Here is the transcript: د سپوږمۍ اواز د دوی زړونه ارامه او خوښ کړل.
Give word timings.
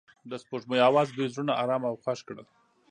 د 0.29 0.31
سپوږمۍ 0.41 0.79
اواز 0.87 1.07
د 1.09 1.13
دوی 1.17 1.27
زړونه 1.33 1.53
ارامه 1.61 1.87
او 1.89 1.95
خوښ 2.03 2.19
کړل. 2.27 2.45